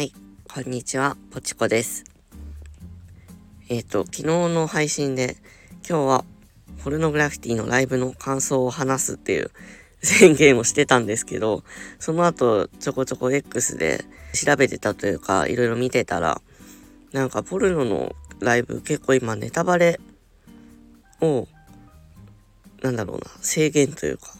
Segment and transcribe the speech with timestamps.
[0.00, 0.14] はい、
[0.50, 2.04] こんにちは、ぽちこです。
[3.68, 5.36] えっ、ー、と、昨日の配信で、
[5.86, 6.24] 今日は、
[6.82, 9.50] ポルノグラフィティのライブの感想を話すっていう
[10.02, 11.64] 宣言をしてたんですけど、
[11.98, 14.02] その後、ちょこちょこ X で
[14.32, 16.40] 調べてたというか、いろいろ見てたら、
[17.12, 20.00] なんかポルノのライブ結構今ネタバレ
[21.20, 21.46] を、
[22.80, 24.32] なんだろうな、制限というか、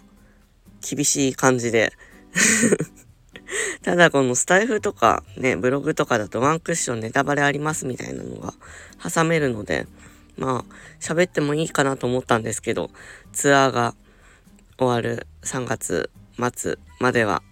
[0.81, 1.93] 厳しい感じで
[3.83, 8.55] ただこのスタイフとかね、ブログとかだとワンクッションネタバレありますみたいなのが
[9.03, 9.87] 挟めるので、
[10.37, 12.91] まあ、喋ってもいいかなと思ったんですけど、
[13.33, 13.95] ツアーが
[14.79, 16.11] 終わる3月
[16.55, 17.43] 末までは、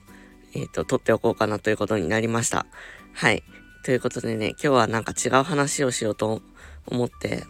[0.55, 2.67] えっ、ー、と、撮っておこうかなということになりました。
[3.13, 3.43] はい。
[3.85, 6.41] ということでね、今日はなんか違う話をしようと
[6.87, 7.45] 思って、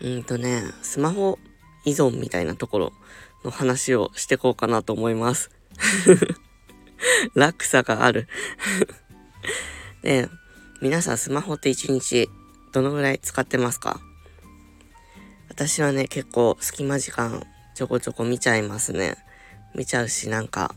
[0.00, 1.38] うんとね、スマホ
[1.84, 2.92] 依存みたいなところ
[3.44, 5.50] の話をしてこうかなと思います。
[7.34, 8.28] 落差がある
[10.02, 10.28] で、
[10.80, 12.28] 皆さんスマホって一日
[12.72, 14.00] どのぐらい使ってますか？
[15.48, 19.16] 私はね、結構隙間時間ちょこちょこ見ちゃいますね。
[19.74, 20.74] 見ちゃうし、なんか、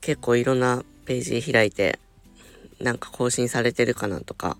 [0.00, 1.98] 結構いろんなページ開いて、
[2.80, 4.56] なんか更新されてるかなとか、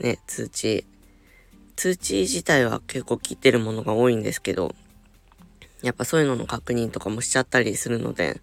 [0.00, 0.84] ね、通知。
[1.76, 4.74] 通知自体は結構切ってるものが多いんですけど、
[5.82, 8.40] やっぱそういうのの確認とかもしちゃったりするので、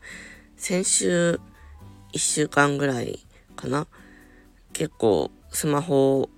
[0.56, 1.40] 先週
[2.14, 3.20] 1週間ぐらい
[3.56, 3.88] かな
[4.72, 6.30] 結構スマホ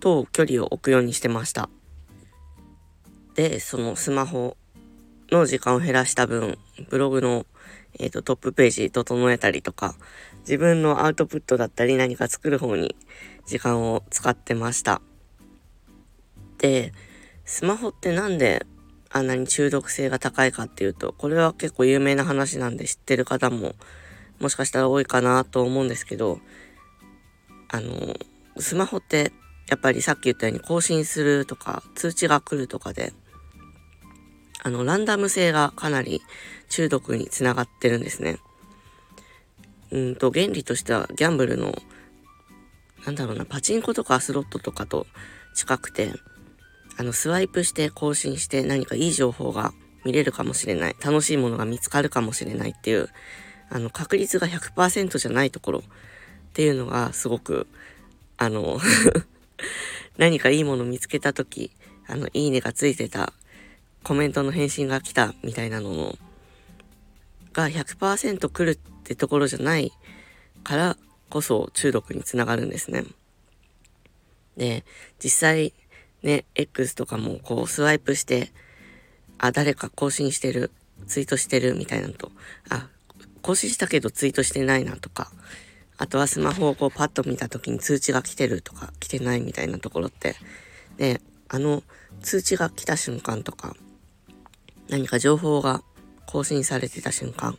[0.00, 1.68] と距離を置くようにしてました。
[3.34, 4.56] で、そのスマホ
[5.30, 6.58] の時間を減らした分、
[6.88, 7.44] ブログの、
[7.98, 9.94] えーと、トップページ整えたりとか、
[10.40, 12.96] 自分のアウトプットだったり何か作る方に
[13.46, 15.02] 時間を使ってました。
[16.58, 16.92] で、
[17.44, 18.64] スマホってなんで
[19.10, 23.74] あんなに中毒性が高いかっていうと、これは結構有名な話なんで知ってる方も
[24.40, 26.40] もしかしたら多いかなと思うんですけど、
[27.68, 28.16] あの、
[28.58, 29.32] スマホって
[29.68, 33.12] やっぱりさっき言ったように更新するとか通知が来るとかで、
[34.62, 36.22] あの、ランダム性がかなり
[36.68, 38.38] 中毒につながってるんですね。
[39.90, 41.74] うんと、原理としてはギャンブルの、
[43.04, 45.06] なんだろうな、パチンコとかスロットとかと
[45.54, 46.12] 近くて、
[46.96, 49.72] あの、スワイプして更新して何かいい情報が
[50.04, 50.96] 見れるかもしれない。
[51.04, 53.08] 楽しいものが見つかるかもしれないっていう、
[53.68, 55.82] あの、確率が100%じゃないところっ
[56.52, 57.66] ていうのがすごく、
[58.38, 58.78] あの
[60.18, 61.70] 何かいいもの見つけた時
[62.08, 63.32] あの、いいねがついてた、
[64.04, 66.18] コメントの返信が来たみたいなのの、
[67.52, 69.92] が100%来るってところじゃない
[70.62, 70.96] から
[71.30, 73.04] こそ中毒につながるんですね。
[74.56, 74.84] で、
[75.22, 75.72] 実際
[76.22, 78.52] ね、X とかもこうスワイプして、
[79.38, 80.70] あ、誰か更新してる、
[81.08, 82.30] ツイートしてるみたいなのと、
[82.70, 82.88] あ、
[83.46, 85.30] 更新したけどツイートしてないなとか、
[85.98, 90.34] あとはスマホをこうパッと見た時に通知が来てるとか来てないみたいなところって、
[90.96, 91.84] で、あの
[92.22, 93.76] 通知が来た瞬間とか、
[94.88, 95.84] 何か情報が
[96.26, 97.56] 更新されてた瞬間っ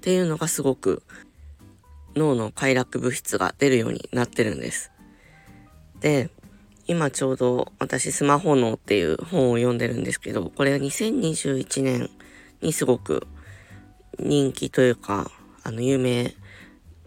[0.00, 1.04] ていうのがすごく
[2.16, 4.90] 脳の快楽物質が出るようになってるんです。
[6.00, 6.30] で、
[6.88, 12.10] 今ちょうど私スマホ脳っていう本を読んでるんですけど、これは2021年
[12.60, 13.28] にすごく
[14.18, 15.30] 人気というか、
[15.62, 16.34] あの、有名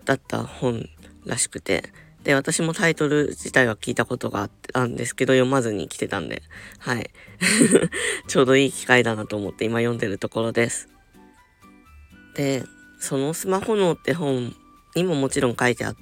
[0.06, 0.88] だった本
[1.26, 1.92] らしくて、
[2.24, 6.42] で、私もタイトル自体は聞いたことがあったんですけど、読まずに来てたんで、
[6.80, 7.12] はい。
[8.28, 10.90] ちょうどいい機会だなと思って今読んでるところです。
[12.36, 12.64] で、
[13.00, 14.56] そのスマホ脳って本
[14.96, 15.96] にももちろん書いてあっ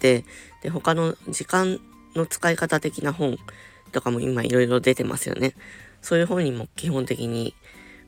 [0.00, 0.24] て、
[0.62, 1.80] で、他の時間
[2.16, 3.38] の使い方的な本
[3.92, 5.54] とかも今いろいろ出てますよね。
[6.02, 7.54] そういう本にも基本的に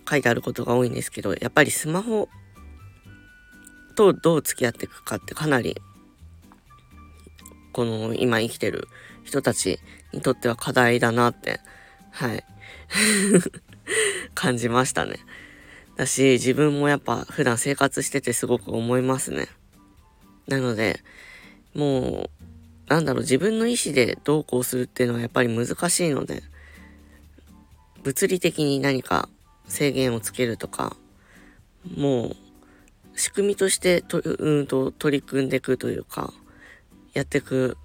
[0.09, 2.29] 書いてあることが多いんですけど、やっぱりスマホ
[3.91, 5.81] とどう付き合っていくかってかなり、
[7.73, 8.89] この今生きてる
[9.25, 9.79] 人たち
[10.13, 11.61] にとっては課題だなって、
[12.11, 12.45] はい、
[14.35, 15.17] 感じましたね。
[15.97, 19.49] だし、自分もやっぱ普段生活しててすごく思いますね。
[20.47, 21.01] なので、
[21.75, 22.31] も
[22.89, 26.43] う、なんだろう、自分の意思でどうこうするっていうのはやっぱり難しいので、
[28.03, 29.29] 物理的に何か
[29.67, 30.97] 制限をつけるとか、
[31.97, 32.37] もう
[33.31, 36.33] 仕組みとしてと、うんと取り組んでいくというか、
[37.13, 37.77] やっていく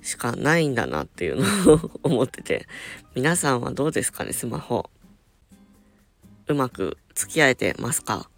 [0.00, 2.66] しかないんだなっていうのを 思ってて、
[3.14, 4.88] 皆さんはどうですかね、スマホ。
[6.46, 8.30] うまく付き合えてますか？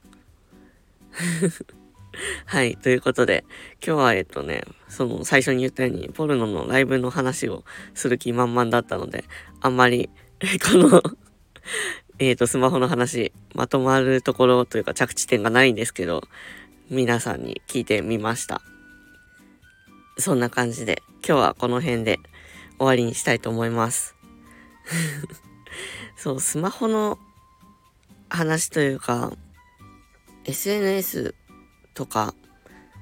[2.46, 2.76] はい。
[2.76, 3.44] ということで、
[3.74, 7.62] 今日はえっとね、その最初に言ったように、ポルノのライブの話を
[7.94, 9.22] する気満々だったので、
[9.60, 10.10] あんまり、
[10.68, 11.00] この
[12.20, 16.22] えっ、ー、と、スマホの話、まとまるところというか着地点がないんですけど、
[16.90, 18.60] 皆さんに聞いてみました。
[20.18, 22.20] そんな感じで、今日はこの辺で
[22.76, 24.16] 終わりにしたいと思います。
[26.14, 27.18] そう、スマホの
[28.28, 29.32] 話というか、
[30.44, 31.34] SNS
[31.94, 32.34] とか、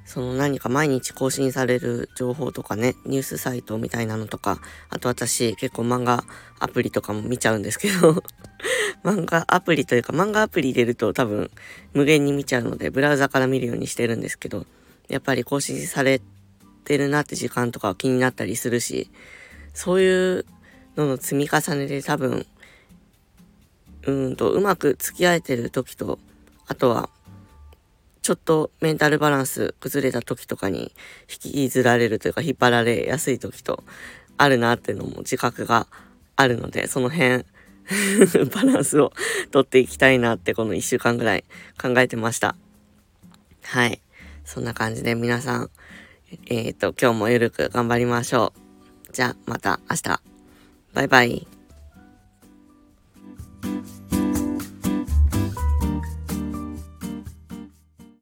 [0.08, 4.58] その何か毎日更新される情報とかね、ニュースサイトみたいなのとか、
[4.88, 6.24] あと私結構漫画
[6.58, 8.22] アプリとかも見ちゃうんですけど
[9.04, 11.50] 漫画アプリというか漫画アプリ入れると多分
[11.92, 14.64] 無限に見ちゃうのでブラウザから見るようにしてるんですけど、
[15.08, 16.22] やっぱり更新され
[16.84, 19.10] てるなって時間とか気になったりするし、
[19.74, 20.46] そういう
[20.96, 22.46] のの積み重ねで多分、
[24.06, 26.18] うんとうまく付き合えてる時と、
[26.66, 27.10] あとは
[28.28, 30.92] ちょっとメンタルバランス崩れた時とかに
[31.44, 33.84] 引きずられるというか引っ張られやすい時と
[34.36, 35.86] あるなっていうのも自覚が
[36.36, 37.46] あるので、その辺
[38.54, 39.14] バランスを
[39.50, 41.44] とっていきたいなってこの1週間ぐらい
[41.80, 42.54] 考えてました。
[43.62, 44.02] はい。
[44.44, 45.70] そんな感じで皆さん、
[46.50, 48.52] えっ、と、今日もゆるく頑張りましょ
[49.08, 49.12] う。
[49.14, 50.20] じゃあまた明日。
[50.92, 51.57] バイバイ。